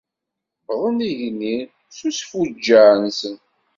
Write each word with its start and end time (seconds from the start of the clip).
Wwḍen 0.67 0.97
igenni 1.09 1.57
s 1.95 1.97
usfuǧǧeɛ-nsen. 2.07 3.35